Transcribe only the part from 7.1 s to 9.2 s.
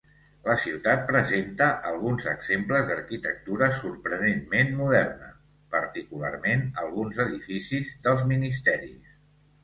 edificis dels ministeris.